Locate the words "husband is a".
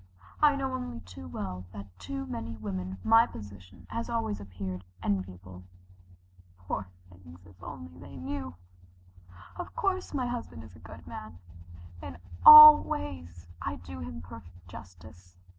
10.25-10.79